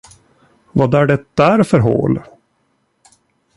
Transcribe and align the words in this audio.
Vad 0.71 0.93
är 0.95 1.05
det 1.07 1.35
där 1.35 1.63
för 1.63 1.79
hål? 1.79 2.19